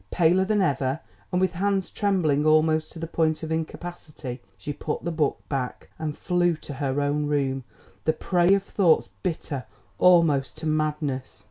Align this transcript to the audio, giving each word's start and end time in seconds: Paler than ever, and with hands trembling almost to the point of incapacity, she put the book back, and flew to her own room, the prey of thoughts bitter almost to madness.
Paler 0.09 0.45
than 0.45 0.63
ever, 0.63 0.99
and 1.31 1.39
with 1.39 1.51
hands 1.51 1.91
trembling 1.91 2.43
almost 2.43 2.91
to 2.91 2.97
the 2.97 3.05
point 3.05 3.43
of 3.43 3.51
incapacity, 3.51 4.41
she 4.57 4.73
put 4.73 5.03
the 5.03 5.11
book 5.11 5.47
back, 5.47 5.91
and 5.99 6.17
flew 6.17 6.55
to 6.55 6.73
her 6.73 6.99
own 7.01 7.27
room, 7.27 7.63
the 8.05 8.13
prey 8.13 8.51
of 8.55 8.63
thoughts 8.63 9.09
bitter 9.21 9.63
almost 9.99 10.57
to 10.57 10.65
madness. 10.65 11.39